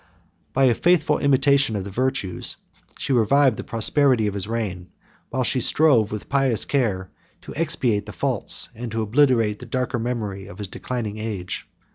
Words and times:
By 0.51 0.63
a 0.63 0.73
faithful 0.73 1.19
imitation 1.19 1.75
of 1.75 1.83
the 1.83 1.91
virtues, 1.91 2.55
she 2.97 3.13
revived 3.13 3.57
the 3.57 3.63
prosperity, 3.63 4.25
of 4.25 4.33
his 4.33 4.47
reign; 4.47 4.89
while 5.29 5.43
she 5.43 5.61
strove, 5.61 6.11
with 6.11 6.27
pious 6.27 6.65
care, 6.65 7.11
to 7.43 7.53
expiate 7.55 8.07
the 8.07 8.11
faults, 8.11 8.69
and 8.73 8.91
to 8.93 9.03
obliterate 9.03 9.59
the 9.59 9.67
darker 9.67 9.99
memory 9.99 10.47
of 10.47 10.57
his 10.57 10.69
declining 10.69 11.19
age. 11.19 11.67